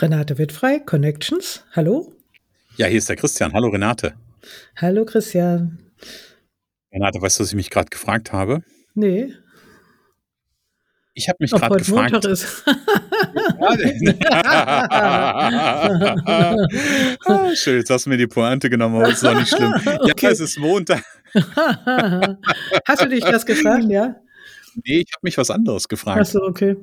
[0.00, 1.64] Renate wird frei, Connections.
[1.72, 2.12] Hallo?
[2.76, 3.52] Ja, hier ist der Christian.
[3.52, 4.14] Hallo Renate.
[4.76, 5.78] Hallo Christian.
[6.92, 8.62] Renate, weißt du, was ich mich gerade gefragt habe?
[8.94, 9.34] Nee.
[11.14, 12.12] Ich habe mich gerade gefragt.
[12.12, 12.64] Montag ist.
[17.26, 19.74] ah, schön, jetzt hast du mir die Pointe genommen, aber ist doch nicht schlimm.
[19.84, 20.26] Okay.
[20.26, 21.02] Ja, es ist Montag.
[21.34, 24.14] hast du dich das gefragt, ja?
[24.84, 26.20] Nee, ich habe mich was anderes gefragt.
[26.20, 26.76] Achso, okay.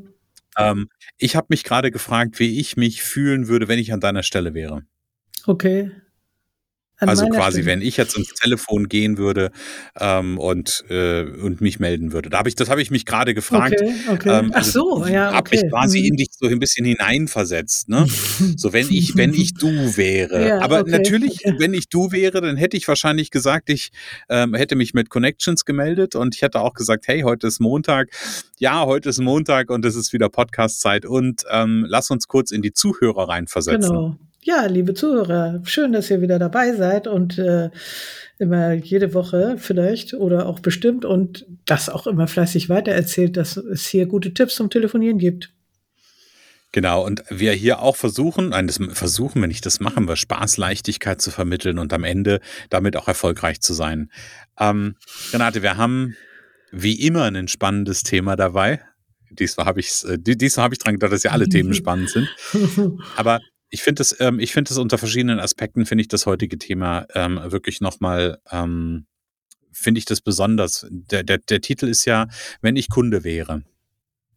[0.58, 4.24] Ähm, ich habe mich gerade gefragt, wie ich mich fühlen würde, wenn ich an deiner
[4.24, 4.84] Stelle wäre.
[5.46, 5.92] Okay.
[6.98, 7.74] An also quasi, Stimme.
[7.74, 9.52] wenn ich jetzt ins Telefon gehen würde
[10.00, 12.30] ähm, und, äh, und mich melden würde.
[12.30, 13.82] Da hab ich, das habe ich mich gerade gefragt.
[13.82, 14.40] Okay, okay.
[14.40, 15.28] Ähm, Ach also so, ja.
[15.28, 15.36] Okay.
[15.36, 16.06] Habe ich quasi mhm.
[16.06, 17.90] in dich so ein bisschen hineinversetzt.
[17.90, 18.06] Ne?
[18.56, 20.36] so wenn ich, wenn ich du wäre.
[20.46, 23.92] Ja, Aber okay, natürlich, wenn ich du wäre, dann hätte ich wahrscheinlich gesagt, ich
[24.30, 28.10] ähm, hätte mich mit Connections gemeldet und ich hätte auch gesagt, hey, heute ist Montag.
[28.60, 32.62] Ja, heute ist Montag und es ist wieder Podcast-Zeit und ähm, lass uns kurz in
[32.62, 33.90] die Zuhörer reinversetzen.
[33.90, 34.18] Genau.
[34.46, 37.72] Ja, liebe Zuhörer, schön, dass ihr wieder dabei seid und äh,
[38.38, 43.88] immer jede Woche vielleicht oder auch bestimmt und das auch immer fleißig weitererzählt, dass es
[43.88, 45.52] hier gute Tipps zum Telefonieren gibt.
[46.74, 50.58] Genau, und wir hier auch versuchen, nein, das versuchen wir nicht, das machen wir, Spaß,
[50.58, 52.40] Leichtigkeit zu vermitteln und am Ende
[52.70, 54.12] damit auch erfolgreich zu sein.
[54.60, 54.96] Ähm,
[55.34, 56.16] Renate, wir haben
[56.72, 58.80] wie immer ein spannendes Thema dabei.
[59.32, 62.30] Diesmal habe ich äh, diesmal habe ich dran gedacht, dass ja alle Themen spannend sind.
[63.16, 63.40] Aber
[63.70, 67.06] ich finde es, ähm, ich finde es unter verschiedenen Aspekten finde ich das heutige Thema
[67.14, 69.08] ähm, wirklich nochmal, ähm,
[69.72, 70.88] finde ich das besonders.
[70.90, 72.28] Der, der, der Titel ist ja,
[72.62, 73.64] wenn ich Kunde wäre.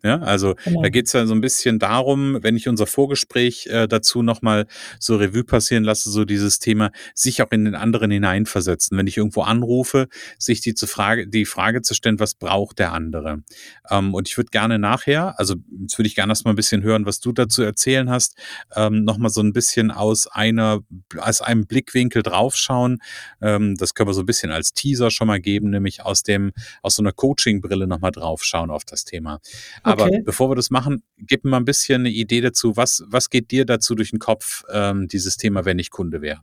[0.04, 0.82] Ja, also genau.
[0.82, 4.66] da geht's ja so ein bisschen darum, wenn ich unser Vorgespräch äh, dazu nochmal
[5.00, 8.97] so Revue passieren lasse, so dieses Thema, sich auch in den anderen hineinversetzen.
[8.97, 10.06] Wenn ich irgendwo anrufe,
[10.38, 13.42] sich die, zu Frage, die Frage zu stellen, was braucht der andere?
[13.91, 17.04] Ähm, und ich würde gerne nachher, also jetzt würde ich gerne erstmal ein bisschen hören,
[17.04, 18.36] was du dazu erzählen hast,
[18.76, 20.78] ähm, nochmal so ein bisschen aus einer,
[21.16, 22.98] aus einem Blickwinkel draufschauen.
[23.42, 26.53] Ähm, das können wir so ein bisschen als Teaser schon mal geben, nämlich aus dem,
[26.82, 29.41] aus so einer Coaching-Brille nochmal draufschauen auf das Thema.
[29.88, 30.22] Aber okay.
[30.25, 32.76] bevor wir das machen, gib mir mal ein bisschen eine Idee dazu.
[32.76, 36.41] Was, was geht dir dazu durch den Kopf, ähm, dieses Thema, wenn ich Kunde wäre?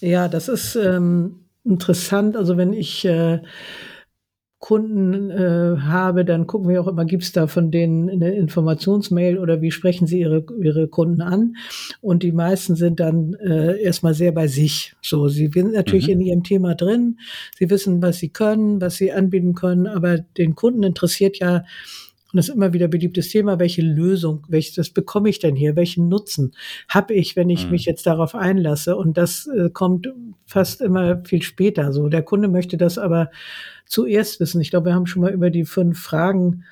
[0.00, 2.36] Ja, das ist ähm, interessant.
[2.36, 3.40] Also wenn ich äh,
[4.62, 9.36] Kunden äh, habe, dann gucken wir auch immer, gibt es da von denen eine Informationsmail
[9.36, 11.56] oder wie sprechen sie ihre, ihre Kunden an?
[12.00, 14.94] Und die meisten sind dann äh, erstmal sehr bei sich.
[15.02, 16.12] So, sie sind natürlich mhm.
[16.12, 17.18] in ihrem Thema drin,
[17.58, 21.64] sie wissen, was sie können, was sie anbieten können, aber den Kunden interessiert ja,
[22.32, 26.08] und das ist immer wieder beliebtes Thema, welche Lösung, welches bekomme ich denn hier, welchen
[26.08, 26.52] Nutzen
[26.88, 27.72] habe ich, wenn ich mhm.
[27.72, 28.96] mich jetzt darauf einlasse?
[28.96, 30.08] Und das äh, kommt
[30.46, 31.92] fast immer viel später.
[31.92, 33.30] So, der Kunde möchte das aber
[33.84, 34.62] zuerst wissen.
[34.62, 36.64] Ich glaube, wir haben schon mal über die fünf Fragen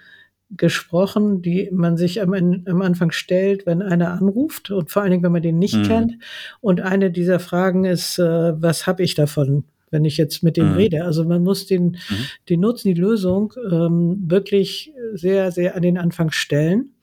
[0.57, 5.23] gesprochen, die man sich am, am Anfang stellt, wenn einer anruft und vor allen Dingen,
[5.23, 5.83] wenn man den nicht mhm.
[5.83, 6.13] kennt.
[6.61, 9.65] Und eine dieser Fragen ist, äh, was habe ich davon?
[9.91, 10.75] Wenn ich jetzt mit dem mhm.
[10.75, 11.05] rede.
[11.05, 12.27] Also man muss den, mhm.
[12.49, 16.95] den Nutzen, die Lösung ähm, wirklich sehr, sehr an den Anfang stellen,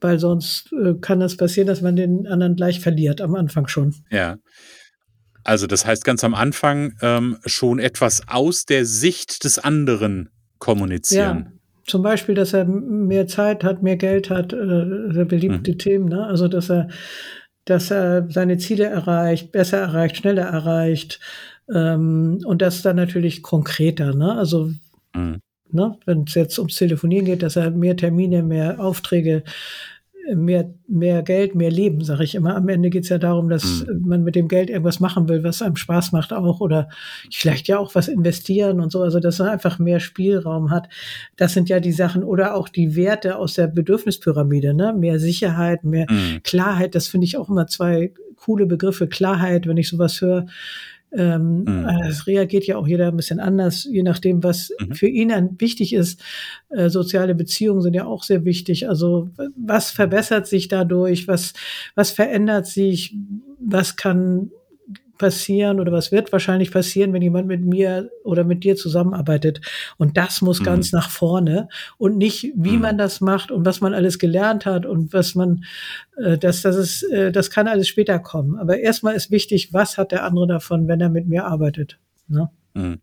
[0.00, 3.94] weil sonst äh, kann es passieren, dass man den anderen gleich verliert, am Anfang schon.
[4.10, 4.38] Ja.
[5.44, 10.28] Also das heißt ganz am Anfang ähm, schon etwas aus der Sicht des anderen
[10.58, 11.38] kommunizieren.
[11.38, 11.52] Ja.
[11.86, 15.78] Zum Beispiel, dass er mehr Zeit hat, mehr Geld hat, äh, sehr beliebte mhm.
[15.78, 16.08] Themen.
[16.08, 16.24] Ne?
[16.24, 16.88] Also dass er,
[17.64, 21.20] dass er seine Ziele erreicht, besser erreicht, schneller erreicht,
[21.72, 24.36] ähm, und das dann natürlich konkreter, ne?
[24.36, 24.72] Also,
[25.14, 25.40] mhm.
[25.70, 29.44] ne, wenn es jetzt ums Telefonieren geht, dass er mehr Termine, mehr Aufträge,
[30.34, 32.56] mehr, mehr Geld, mehr Leben, sage ich immer.
[32.56, 34.02] Am Ende geht es ja darum, dass mhm.
[34.06, 36.88] man mit dem Geld irgendwas machen will, was einem Spaß macht auch oder
[37.30, 39.02] vielleicht ja auch was investieren und so.
[39.02, 40.88] Also, dass man einfach mehr Spielraum hat.
[41.36, 44.92] Das sind ja die Sachen oder auch die Werte aus der Bedürfnispyramide, ne?
[44.92, 46.42] Mehr Sicherheit, mehr mhm.
[46.42, 46.94] Klarheit.
[46.94, 49.06] Das finde ich auch immer zwei coole Begriffe.
[49.06, 50.46] Klarheit, wenn ich sowas höre
[51.12, 51.88] Ähm, mhm.
[52.08, 54.94] Es reagiert ja auch jeder ein bisschen anders, je nachdem, was mhm.
[54.94, 56.22] für ihn dann wichtig ist.
[56.68, 58.88] Äh, soziale Beziehungen sind ja auch sehr wichtig.
[58.88, 61.26] Also was verbessert sich dadurch?
[61.26, 61.52] Was,
[61.94, 63.14] was verändert sich?
[63.58, 64.50] Was kann
[65.20, 69.60] passieren oder was wird wahrscheinlich passieren, wenn jemand mit mir oder mit dir zusammenarbeitet.
[69.98, 70.64] Und das muss mhm.
[70.64, 71.68] ganz nach vorne
[71.98, 72.80] und nicht, wie mhm.
[72.80, 75.64] man das macht und was man alles gelernt hat und was man,
[76.16, 78.56] äh, das, das ist, äh, das kann alles später kommen.
[78.56, 81.98] Aber erstmal ist wichtig, was hat der andere davon, wenn er mit mir arbeitet.
[82.26, 82.50] Ne?
[82.72, 82.98] Mhm.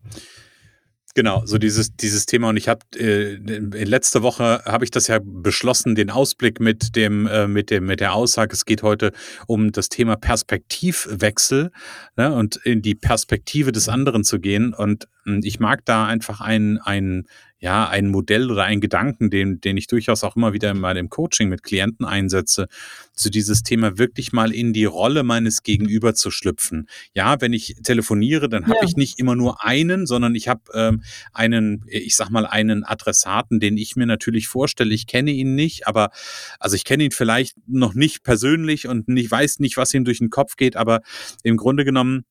[1.17, 2.49] Genau, so dieses, dieses Thema.
[2.49, 7.25] Und ich habe äh, letzte Woche habe ich das ja beschlossen, den Ausblick mit dem,
[7.25, 9.11] äh, mit dem, mit der Aussage, es geht heute
[9.47, 11.71] um das Thema Perspektivwechsel
[12.17, 14.75] ne, und in die Perspektive des anderen zu gehen.
[14.75, 15.07] Und
[15.43, 17.27] ich mag da einfach ein, ein
[17.59, 21.09] ja, ein Modell oder ein Gedanken, den, den ich durchaus auch immer wieder mal im
[21.09, 22.67] Coaching mit Klienten einsetze,
[23.13, 26.87] zu dieses Thema wirklich mal in die Rolle meines Gegenüber zu schlüpfen.
[27.15, 28.87] Ja, wenn ich telefoniere, dann habe ja.
[28.87, 31.03] ich nicht immer nur einen, sondern ich habe ähm,
[31.33, 34.93] einen, ich sag mal, einen Adressaten, den ich mir natürlich vorstelle.
[34.93, 36.11] Ich kenne ihn nicht, aber
[36.59, 40.19] also ich kenne ihn vielleicht noch nicht persönlich und ich weiß nicht, was ihm durch
[40.19, 41.01] den Kopf geht, aber
[41.41, 42.23] im Grunde genommen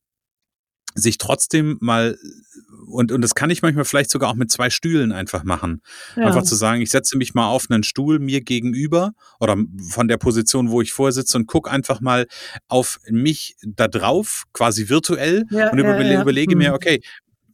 [0.97, 2.19] sich trotzdem mal
[2.89, 5.83] und, und das kann ich manchmal vielleicht sogar auch mit zwei Stühlen einfach machen.
[6.17, 6.25] Ja.
[6.25, 9.57] Einfach zu sagen, ich setze mich mal auf einen Stuhl mir gegenüber oder
[9.89, 12.27] von der Position, wo ich vorsitze und gucke einfach mal
[12.69, 16.75] auf mich da drauf, quasi virtuell ja, und ja, überle überlege mir, mhm.
[16.75, 17.01] okay,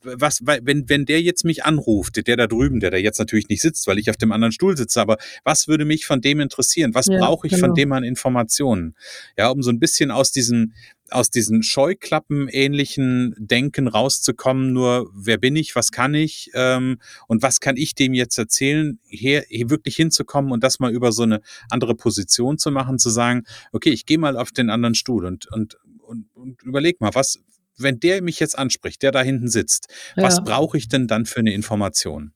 [0.05, 3.63] was, wenn, wenn der jetzt mich anruft, der da drüben, der da jetzt natürlich nicht
[3.63, 6.95] sitzt, weil ich auf dem anderen Stuhl sitze, aber was würde mich von dem interessieren?
[6.95, 7.69] Was ja, brauche ich genau.
[7.69, 8.97] von dem an Informationen?
[9.37, 10.75] Ja, um so ein bisschen aus diesen,
[11.15, 16.99] aus diesen Scheuklappen-ähnlichen Denken rauszukommen, nur wer bin ich, was kann ich ähm,
[17.29, 21.13] und was kann ich dem jetzt erzählen, hier, hier wirklich hinzukommen und das mal über
[21.13, 24.95] so eine andere Position zu machen, zu sagen, okay, ich gehe mal auf den anderen
[24.95, 27.39] Stuhl und, und, und, und überleg mal, was,
[27.79, 30.23] wenn der mich jetzt anspricht, der da hinten sitzt, ja.
[30.23, 32.33] was brauche ich denn dann für eine Information?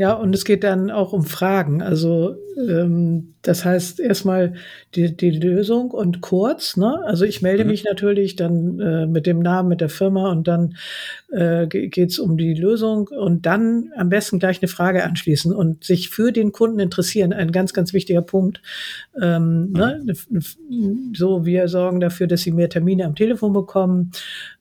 [0.00, 1.82] Ja, und es geht dann auch um Fragen.
[1.82, 4.54] Also ähm, das heißt erstmal
[4.94, 6.78] die, die Lösung und kurz.
[6.78, 7.02] Ne?
[7.04, 7.70] Also ich melde mhm.
[7.70, 10.76] mich natürlich dann äh, mit dem Namen, mit der Firma und dann
[11.30, 15.84] äh, geht es um die Lösung und dann am besten gleich eine Frage anschließen und
[15.84, 17.34] sich für den Kunden interessieren.
[17.34, 18.62] Ein ganz, ganz wichtiger Punkt.
[19.20, 19.72] Ähm, mhm.
[19.72, 20.02] ne?
[21.14, 24.12] So, wir sorgen dafür, dass sie mehr Termine am Telefon bekommen.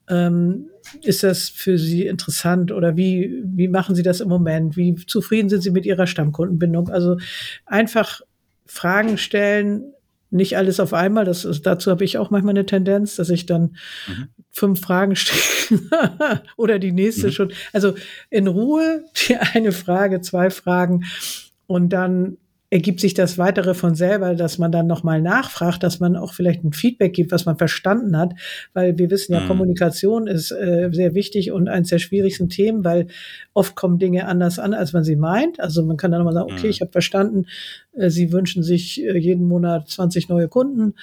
[0.09, 0.65] Ähm,
[1.01, 4.77] ist das für Sie interessant oder wie, wie machen Sie das im Moment?
[4.77, 6.89] Wie zufrieden sind Sie mit Ihrer Stammkundenbindung?
[6.89, 7.17] Also
[7.65, 8.21] einfach
[8.65, 9.93] Fragen stellen,
[10.31, 11.25] nicht alles auf einmal.
[11.25, 13.75] Das ist, dazu habe ich auch manchmal eine Tendenz, dass ich dann
[14.07, 14.27] mhm.
[14.51, 17.31] fünf Fragen stelle oder die nächste mhm.
[17.31, 17.51] schon.
[17.73, 17.95] Also
[18.29, 21.05] in Ruhe die eine Frage, zwei Fragen
[21.67, 22.37] und dann
[22.71, 26.63] ergibt sich das weitere von selber, dass man dann nochmal nachfragt, dass man auch vielleicht
[26.63, 28.33] ein Feedback gibt, was man verstanden hat,
[28.73, 29.47] weil wir wissen ja, mhm.
[29.47, 33.07] Kommunikation ist äh, sehr wichtig und eines der schwierigsten Themen, weil
[33.53, 35.59] oft kommen Dinge anders an, als man sie meint.
[35.59, 36.71] Also man kann dann nochmal sagen, okay, mhm.
[36.71, 37.45] ich habe verstanden,
[37.93, 40.93] äh, Sie wünschen sich äh, jeden Monat 20 neue Kunden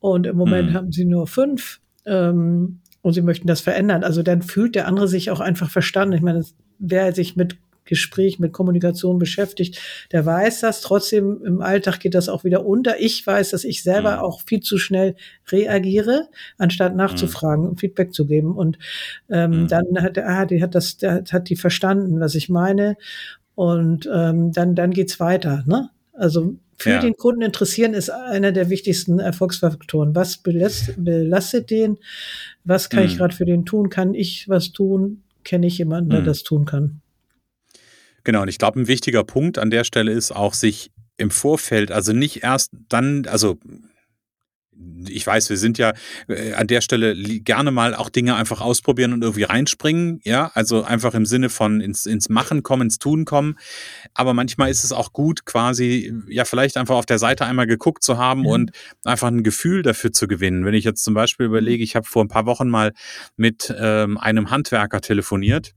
[0.00, 0.74] und im Moment mhm.
[0.74, 1.80] haben Sie nur fünf.
[2.04, 4.02] Ähm, und sie möchten das verändern.
[4.02, 6.14] Also dann fühlt der andere sich auch einfach verstanden.
[6.14, 6.42] Ich meine,
[6.78, 9.80] wer sich mit Gespräch mit Kommunikation beschäftigt,
[10.12, 10.80] der weiß das.
[10.80, 13.00] Trotzdem im Alltag geht das auch wieder unter.
[13.00, 14.22] Ich weiß, dass ich selber mhm.
[14.22, 15.16] auch viel zu schnell
[15.50, 17.70] reagiere, anstatt nachzufragen mhm.
[17.70, 18.56] und Feedback zu geben.
[18.56, 18.78] Und
[19.30, 19.68] ähm, mhm.
[19.68, 22.96] dann hat, ah, die hat das, der hat die verstanden, was ich meine.
[23.54, 25.62] Und ähm, dann, dann geht's weiter.
[25.66, 25.90] Ne?
[26.12, 27.00] Also für ja.
[27.00, 30.14] den Kunden interessieren ist einer der wichtigsten Erfolgsfaktoren.
[30.14, 31.98] Was belastet, belastet den?
[32.64, 33.06] Was kann mhm.
[33.06, 33.90] ich gerade für den tun?
[33.90, 35.22] Kann ich was tun?
[35.44, 36.24] Kenne ich jemanden, der mhm.
[36.24, 37.00] das tun kann?
[38.24, 41.92] Genau, und ich glaube, ein wichtiger Punkt an der Stelle ist auch, sich im Vorfeld,
[41.92, 43.58] also nicht erst dann, also
[45.08, 45.92] ich weiß, wir sind ja
[46.28, 50.82] äh, an der Stelle gerne mal auch Dinge einfach ausprobieren und irgendwie reinspringen, ja, also
[50.82, 53.56] einfach im Sinne von ins, ins Machen kommen, ins Tun kommen.
[54.14, 58.02] Aber manchmal ist es auch gut, quasi, ja, vielleicht einfach auf der Seite einmal geguckt
[58.02, 58.46] zu haben mhm.
[58.46, 58.70] und
[59.04, 60.64] einfach ein Gefühl dafür zu gewinnen.
[60.64, 62.92] Wenn ich jetzt zum Beispiel überlege, ich habe vor ein paar Wochen mal
[63.36, 65.74] mit ähm, einem Handwerker telefoniert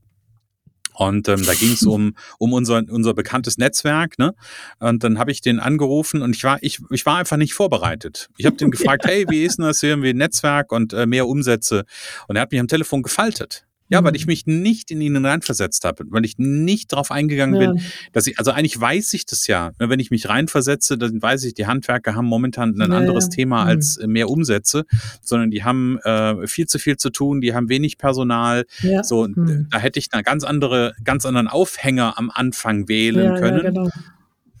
[0.98, 4.34] und ähm, da ging es um, um unser, unser bekanntes Netzwerk, ne?
[4.80, 8.30] Und dann habe ich den angerufen und ich war, ich, ich war einfach nicht vorbereitet.
[8.36, 10.02] Ich habe den gefragt, hey, wie ist denn das hier?
[10.02, 11.84] Wie Netzwerk und äh, mehr Umsätze?
[12.26, 13.67] Und er hat mich am Telefon gefaltet.
[13.88, 14.30] Ja, weil ich mhm.
[14.30, 17.72] mich nicht in ihn reinversetzt habe, weil ich nicht darauf eingegangen ja.
[17.72, 19.72] bin, dass ich, also eigentlich weiß ich das ja.
[19.78, 23.26] Ne, wenn ich mich reinversetze, dann weiß ich, die Handwerker haben momentan ein ja, anderes
[23.26, 23.30] ja.
[23.30, 23.68] Thema mhm.
[23.68, 24.84] als mehr Umsätze,
[25.22, 28.66] sondern die haben äh, viel zu viel zu tun, die haben wenig Personal.
[29.02, 29.68] So, mhm.
[29.70, 33.62] da hätte ich eine ganz andere, ganz anderen Aufhänger am Anfang wählen können.
[33.62, 33.88] Genau.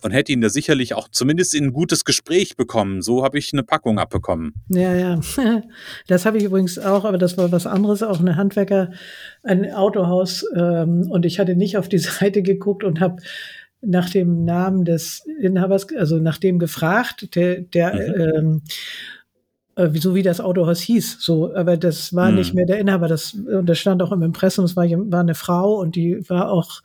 [0.02, 3.02] Und hätte ihn da sicherlich auch zumindest in ein gutes Gespräch bekommen.
[3.02, 4.54] So habe ich eine Packung abbekommen.
[4.68, 5.20] Ja, ja.
[6.06, 8.90] Das habe ich übrigens auch, aber das war was anderes, auch eine Handwerker,
[9.42, 10.44] ein Autohaus.
[10.56, 13.22] Ähm, und ich hatte nicht auf die Seite geguckt und habe
[13.80, 18.20] nach dem Namen des Inhabers, also nach dem gefragt, der, der mhm.
[18.20, 18.62] ähm,
[19.78, 21.18] äh, so wie das Autohaus hieß.
[21.20, 22.36] So, aber das war mhm.
[22.38, 23.08] nicht mehr der Inhaber.
[23.08, 24.64] Das, und das stand auch im Impressum.
[24.64, 26.82] Es war, war eine Frau und die war auch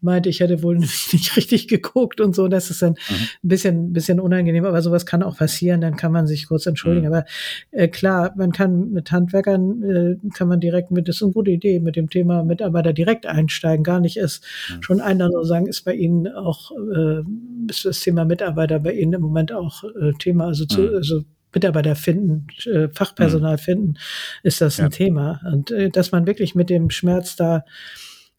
[0.00, 0.76] meinte, ich hätte wohl
[1.12, 2.48] nicht richtig geguckt und so.
[2.48, 3.14] Das ist dann mhm.
[3.14, 7.08] ein bisschen, bisschen unangenehm, aber sowas kann auch passieren, dann kann man sich kurz entschuldigen.
[7.08, 7.12] Mhm.
[7.12, 7.24] Aber
[7.70, 11.50] äh, klar, man kann mit Handwerkern, äh, kann man direkt mit, das ist eine gute
[11.50, 13.84] Idee, mit dem Thema Mitarbeiter direkt einsteigen.
[13.84, 14.82] Gar nicht ist mhm.
[14.82, 17.22] schon einer so sagen, ist bei Ihnen auch, äh,
[17.68, 20.96] ist das Thema Mitarbeiter bei Ihnen im Moment auch äh, Thema, also zu, mhm.
[20.96, 21.22] also
[21.56, 23.58] Mitarbeiter finden, äh, Fachpersonal mhm.
[23.58, 23.94] finden,
[24.42, 25.40] ist das ein Thema.
[25.50, 27.64] Und äh, dass man wirklich mit dem Schmerz da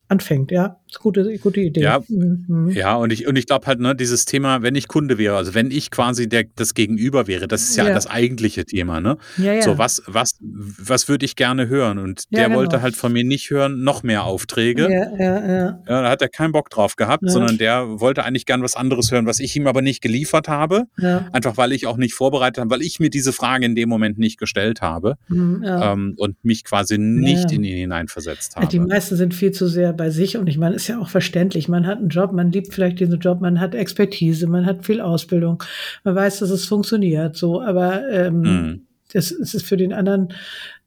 [0.07, 0.77] anfängt, ja.
[0.99, 1.81] Gute, gute Idee.
[1.81, 2.69] Ja, mhm.
[2.69, 5.53] ja und ich, und ich glaube halt, ne, dieses Thema, wenn ich Kunde wäre, also
[5.53, 7.93] wenn ich quasi der, das Gegenüber wäre, das ist ja, ja.
[7.93, 9.17] das eigentliche Thema, ne?
[9.37, 9.61] Ja, ja.
[9.61, 11.97] So, was, was, was würde ich gerne hören?
[11.97, 12.59] Und der genau.
[12.59, 14.83] wollte halt von mir nicht hören, noch mehr Aufträge.
[14.83, 15.79] Ja, ja, ja.
[15.85, 19.25] da hat er keinen Bock drauf gehabt, sondern der wollte eigentlich gern was anderes hören,
[19.25, 20.85] was ich ihm aber nicht geliefert habe.
[21.31, 24.17] Einfach weil ich auch nicht vorbereitet habe, weil ich mir diese Frage in dem Moment
[24.17, 28.67] nicht gestellt habe mhm, ähm, und mich quasi nicht in ihn hineinversetzt habe.
[28.67, 31.67] Die meisten sind viel zu sehr bei sich und ich meine, ist ja auch verständlich.
[31.67, 35.01] Man hat einen Job, man liebt vielleicht diesen Job, man hat Expertise, man hat viel
[35.01, 35.63] Ausbildung,
[36.03, 38.81] man weiß, dass es funktioniert, so, aber ähm, mhm.
[39.11, 40.29] das, das ist für den anderen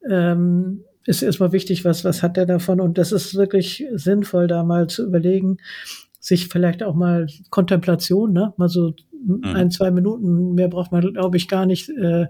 [0.08, 2.80] ähm, ist erstmal wichtig, was, was hat der davon?
[2.80, 5.58] Und das ist wirklich sinnvoll, da mal zu überlegen,
[6.20, 8.94] sich vielleicht auch mal Kontemplation, ne, mal so.
[9.42, 12.26] Ein, zwei Minuten, mehr braucht man, glaube ich, gar nicht, äh,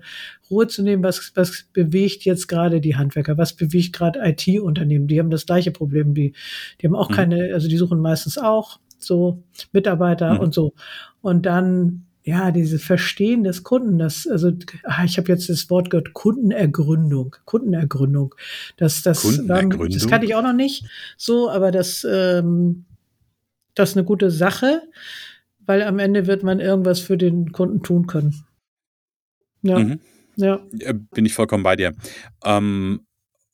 [0.50, 5.18] Ruhe zu nehmen, was, was bewegt jetzt gerade die Handwerker, was bewegt gerade IT-Unternehmen, die
[5.18, 6.34] haben das gleiche Problem, die,
[6.80, 7.14] die haben auch mhm.
[7.14, 9.42] keine, also die suchen meistens auch so
[9.72, 10.40] Mitarbeiter mhm.
[10.40, 10.74] und so.
[11.22, 14.52] Und dann ja, dieses Verstehen des Kunden, das, also
[14.84, 18.34] ah, ich habe jetzt das Wort gehört, Kundenergründung, Kundenergründung.
[18.76, 19.88] Das, das, Kundenergründung?
[19.88, 20.84] das kannte ich auch noch nicht
[21.16, 22.84] so, aber das, ähm,
[23.74, 24.82] das ist eine gute Sache
[25.70, 28.44] weil am Ende wird man irgendwas für den Kunden tun können.
[29.62, 29.78] Ja.
[29.78, 30.00] Mhm.
[30.34, 30.60] ja.
[31.14, 31.94] Bin ich vollkommen bei dir.
[32.44, 33.06] Ähm,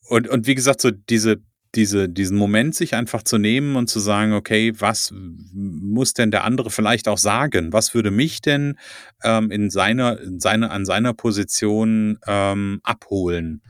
[0.09, 1.43] und, und wie gesagt, so diese,
[1.75, 5.13] diese, diesen Moment sich einfach zu nehmen und zu sagen, okay, was
[5.53, 7.75] muss denn der andere vielleicht auch sagen?
[7.75, 8.79] Was würde mich denn
[9.23, 13.61] ähm, in seiner, in seiner, an seiner Position ähm, abholen?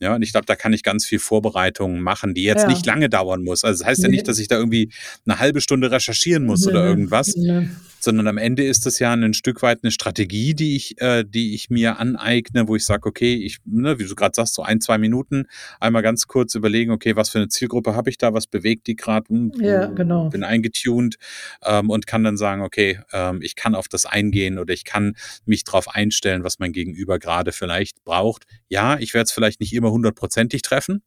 [0.00, 2.68] Ja, und ich glaube, da kann ich ganz viel Vorbereitung machen, die jetzt ja.
[2.68, 3.64] nicht lange dauern muss.
[3.64, 4.06] Also das heißt nee.
[4.06, 4.90] ja nicht, dass ich da irgendwie
[5.26, 6.72] eine halbe Stunde recherchieren muss nee.
[6.72, 7.68] oder irgendwas, nee
[8.02, 11.54] sondern am Ende ist das ja ein Stück weit eine Strategie, die ich, äh, die
[11.54, 14.80] ich mir aneigne, wo ich sage, okay, ich, ne, wie du gerade sagst, so ein,
[14.80, 15.46] zwei Minuten
[15.78, 18.96] einmal ganz kurz überlegen, okay, was für eine Zielgruppe habe ich da, was bewegt die
[18.96, 20.30] gerade, hm, ja, genau.
[20.30, 21.16] bin eingetuned
[21.64, 25.14] ähm, und kann dann sagen, okay, ähm, ich kann auf das eingehen oder ich kann
[25.44, 28.44] mich darauf einstellen, was mein Gegenüber gerade vielleicht braucht.
[28.68, 31.02] Ja, ich werde es vielleicht nicht immer hundertprozentig treffen,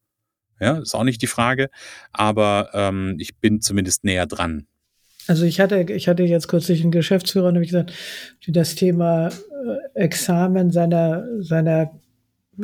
[0.59, 1.69] ja, ist auch nicht die Frage,
[2.11, 4.67] aber ähm, ich bin zumindest näher dran.
[5.27, 7.93] Also ich hatte, ich hatte jetzt kürzlich einen Geschäftsführer, und habe gesagt,
[8.47, 9.31] das Thema äh,
[9.93, 11.91] Examen seiner, seiner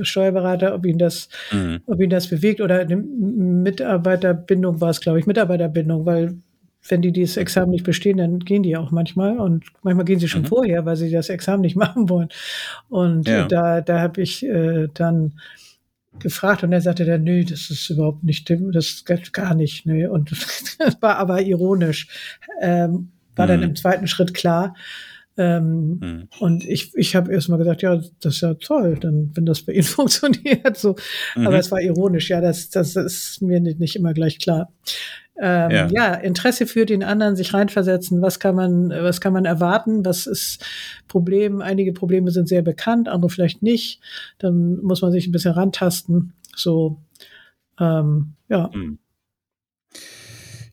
[0.02, 1.80] Steuerberater, ob ihn das, mhm.
[1.86, 6.36] ob ihn das bewegt oder eine Mitarbeiterbindung war es, glaube ich, Mitarbeiterbindung, weil
[6.88, 10.28] wenn die dieses Examen nicht bestehen, dann gehen die auch manchmal und manchmal gehen sie
[10.28, 10.48] schon mhm.
[10.48, 12.30] vorher, weil sie das Examen nicht machen wollen.
[12.90, 13.48] Und ja.
[13.48, 15.34] da, da habe ich äh, dann
[16.18, 20.10] gefragt und er sagte dann, nö, das ist überhaupt nicht, das geht gar nicht, nö.
[20.10, 20.32] Und
[20.80, 22.08] das war aber ironisch.
[22.62, 23.50] Ähm, war mhm.
[23.50, 24.76] dann im zweiten Schritt klar.
[25.38, 26.28] Ähm, mhm.
[26.40, 29.62] Und ich, ich habe erst mal gesagt, ja, das ist ja toll, dann, wenn das
[29.62, 30.76] bei Ihnen funktioniert.
[30.78, 30.96] So.
[31.36, 31.48] Mhm.
[31.48, 34.74] Aber es war ironisch, ja, das, das ist mir nicht, nicht immer gleich klar.
[35.42, 35.88] Ähm, ja.
[35.92, 36.14] ja.
[36.16, 40.66] Interesse für den anderen, sich reinversetzen, was kann man, was kann man erwarten, was ist
[41.08, 44.02] Problem, einige Probleme sind sehr bekannt, andere vielleicht nicht,
[44.38, 46.98] dann muss man sich ein bisschen rantasten, so,
[47.80, 48.70] ähm, ja.
[48.74, 49.00] Mhm.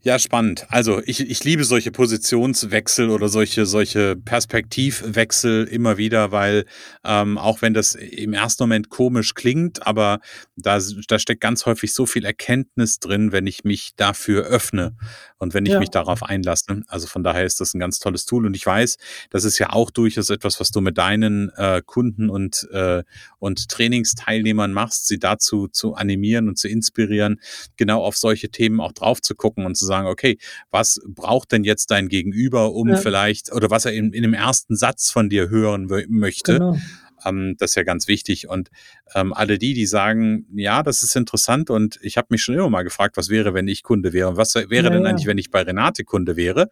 [0.06, 0.66] Ja, spannend.
[0.68, 6.64] Also ich, ich liebe solche Positionswechsel oder solche, solche Perspektivwechsel immer wieder, weil
[7.04, 10.20] ähm, auch wenn das im ersten Moment komisch klingt, aber
[10.54, 14.94] da, da steckt ganz häufig so viel Erkenntnis drin, wenn ich mich dafür öffne
[15.38, 15.78] und wenn ich ja.
[15.78, 16.82] mich darauf einlasse.
[16.88, 18.46] Also von daher ist das ein ganz tolles Tool.
[18.46, 18.96] Und ich weiß,
[19.30, 23.02] das ist ja auch durchaus etwas, was du mit deinen äh, Kunden und, äh,
[23.38, 27.40] und Trainingsteilnehmern machst, sie dazu zu animieren und zu inspirieren,
[27.76, 30.38] genau auf solche Themen auch drauf zu gucken und zu sagen, okay,
[30.70, 32.96] was braucht denn jetzt dein Gegenüber, um ja.
[32.96, 36.54] vielleicht, oder was er in, in dem ersten Satz von dir hören möchte?
[36.54, 36.78] Genau.
[37.26, 38.48] Ähm, das ist ja ganz wichtig.
[38.48, 38.70] Und
[39.14, 42.70] ähm, alle die, die sagen, ja, das ist interessant und ich habe mich schon immer
[42.70, 45.10] mal gefragt, was wäre, wenn ich Kunde wäre und was wäre ja, denn ja.
[45.10, 46.68] eigentlich, wenn ich bei Renate Kunde wäre,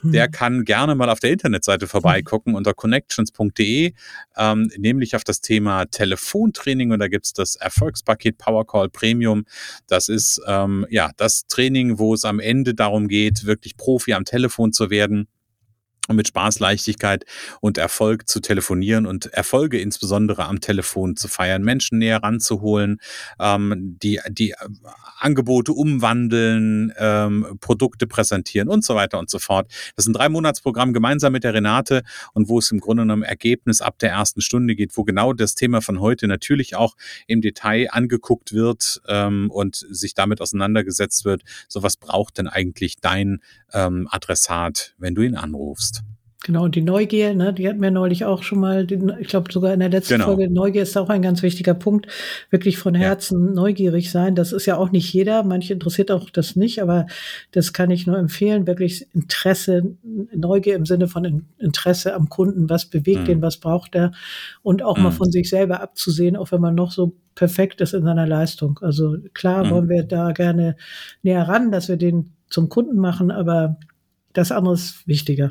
[0.00, 0.12] hm.
[0.12, 3.92] der kann gerne mal auf der Internetseite vorbeigucken unter connections.de,
[4.36, 9.44] ähm, nämlich auf das Thema Telefontraining und da gibt es das Erfolgspaket Powercall Premium.
[9.86, 14.24] Das ist ähm, ja das Training, wo es am Ende darum geht, wirklich Profi am
[14.24, 15.28] Telefon zu werden
[16.14, 17.24] mit Spaß, Leichtigkeit
[17.60, 23.00] und Erfolg zu telefonieren und Erfolge insbesondere am Telefon zu feiern, Menschen näher ranzuholen,
[23.40, 24.56] ähm, die, die äh,
[25.18, 29.70] Angebote umwandeln, ähm, Produkte präsentieren und so weiter und so fort.
[29.96, 33.80] Das ist ein Drei-Monats-Programm gemeinsam mit der Renate und wo es im Grunde genommen Ergebnis
[33.80, 36.96] ab der ersten Stunde geht, wo genau das Thema von heute natürlich auch
[37.26, 41.42] im Detail angeguckt wird ähm, und sich damit auseinandergesetzt wird.
[41.68, 43.40] So was braucht denn eigentlich dein
[43.72, 45.95] ähm, Adressat, wenn du ihn anrufst?
[46.44, 49.50] Genau, und die Neugier, ne, die hatten wir neulich auch schon mal, die, ich glaube
[49.50, 50.26] sogar in der letzten genau.
[50.26, 52.06] Folge, Neugier ist auch ein ganz wichtiger Punkt,
[52.50, 53.54] wirklich von Herzen ja.
[53.54, 54.34] neugierig sein.
[54.34, 57.06] Das ist ja auch nicht jeder, manche interessiert auch das nicht, aber
[57.52, 59.96] das kann ich nur empfehlen, wirklich Interesse,
[60.34, 63.26] Neugier im Sinne von Interesse am Kunden, was bewegt mhm.
[63.26, 64.12] den, was braucht er
[64.62, 65.04] und auch mhm.
[65.04, 68.78] mal von sich selber abzusehen, auch wenn man noch so perfekt ist in seiner Leistung.
[68.82, 69.70] Also klar mhm.
[69.70, 70.76] wollen wir da gerne
[71.22, 73.78] näher ran, dass wir den zum Kunden machen, aber
[74.32, 75.50] das andere ist wichtiger.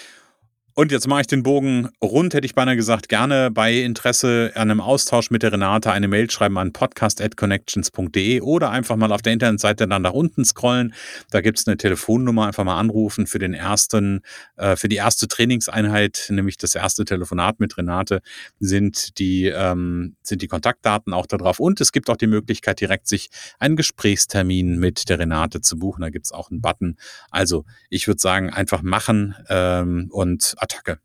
[0.81, 3.07] Und jetzt mache ich den Bogen rund, hätte ich beinahe gesagt.
[3.07, 8.71] Gerne bei Interesse an einem Austausch mit der Renate eine Mail schreiben an podcast.connections.de oder
[8.71, 10.95] einfach mal auf der Internetseite dann nach unten scrollen.
[11.29, 14.21] Da gibt es eine Telefonnummer, einfach mal anrufen für den ersten,
[14.57, 18.23] äh, für die erste Trainingseinheit, nämlich das erste Telefonat mit Renate,
[18.59, 21.59] sind die, ähm, sind die Kontaktdaten auch da drauf.
[21.59, 26.01] Und es gibt auch die Möglichkeit, direkt sich einen Gesprächstermin mit der Renate zu buchen.
[26.01, 26.97] Da gibt es auch einen Button.
[27.29, 30.99] Also ich würde sagen, einfach machen ähm, und Attacke.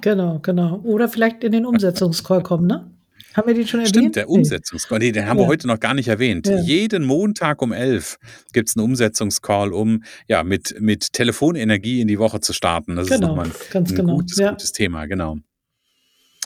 [0.00, 0.80] Genau, genau.
[0.84, 2.90] Oder vielleicht in den Umsetzungscall kommen, ne?
[3.34, 3.94] Haben wir den schon erwähnt?
[3.94, 4.98] Stimmt, der Umsetzungscall.
[4.98, 5.44] Nee, den haben ja.
[5.44, 6.46] wir heute noch gar nicht erwähnt.
[6.46, 6.60] Ja.
[6.60, 8.18] Jeden Montag um elf
[8.52, 12.96] gibt es einen Umsetzungscall, um ja mit, mit Telefonenergie in die Woche zu starten.
[12.96, 14.16] Das genau, ist nochmal ein, ganz ein genau.
[14.16, 14.50] gutes, ja.
[14.50, 15.38] gutes Thema, genau.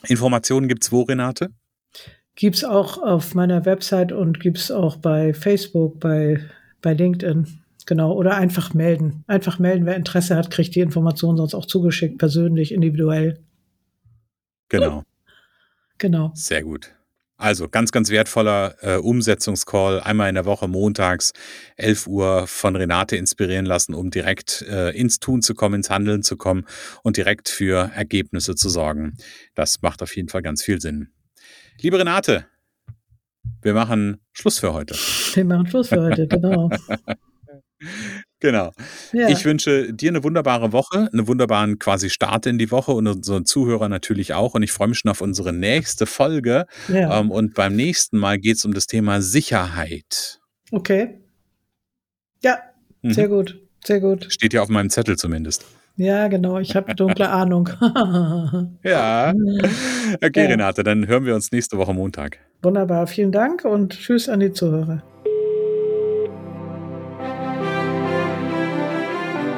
[0.09, 1.51] Informationen gibt es wo, Renate?
[2.35, 6.41] Gibt es auch auf meiner Website und gibt es auch bei Facebook, bei,
[6.81, 7.62] bei LinkedIn.
[7.87, 9.25] Genau, oder einfach melden.
[9.27, 13.41] Einfach melden, wer Interesse hat, kriegt die Information sonst auch zugeschickt, persönlich, individuell.
[14.69, 15.05] Genau.
[15.99, 16.33] Genau.
[16.35, 16.95] Sehr gut.
[17.37, 21.33] Also ganz, ganz wertvoller äh, Umsetzungscall, einmal in der Woche montags,
[21.77, 26.23] 11 Uhr von Renate inspirieren lassen, um direkt äh, ins Tun zu kommen, ins Handeln
[26.23, 26.67] zu kommen
[27.03, 29.17] und direkt für Ergebnisse zu sorgen.
[29.57, 31.09] Das macht auf jeden Fall ganz viel Sinn.
[31.81, 32.47] Liebe Renate,
[33.61, 34.95] wir machen Schluss für heute.
[35.35, 36.71] Wir machen Schluss für heute, genau.
[38.41, 38.73] Genau.
[39.13, 39.29] Ja.
[39.29, 43.45] Ich wünsche dir eine wunderbare Woche, einen wunderbaren quasi Start in die Woche und unseren
[43.45, 44.55] Zuhörern natürlich auch.
[44.55, 46.67] Und ich freue mich schon auf unsere nächste Folge.
[46.89, 47.21] Ja.
[47.21, 50.41] Ähm, und beim nächsten Mal geht es um das Thema Sicherheit.
[50.73, 51.21] Okay.
[52.43, 52.59] Ja,
[53.03, 53.13] mhm.
[53.13, 53.61] sehr gut.
[53.85, 54.27] Sehr gut.
[54.33, 55.65] Steht ja auf meinem Zettel zumindest.
[55.97, 56.59] Ja, genau.
[56.59, 57.69] Ich habe dunkle Ahnung.
[58.83, 59.33] ja.
[60.23, 60.49] Okay, ja.
[60.49, 62.39] Renate, dann hören wir uns nächste Woche Montag.
[62.61, 63.07] Wunderbar.
[63.07, 65.03] Vielen Dank und tschüss an die Zuhörer.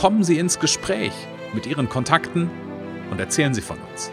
[0.00, 1.12] kommen Sie ins Gespräch
[1.52, 2.50] mit Ihren Kontakten
[3.10, 4.10] und erzählen Sie von uns.